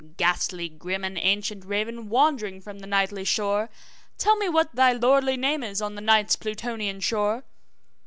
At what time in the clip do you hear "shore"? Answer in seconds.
3.23-3.69, 7.01-7.43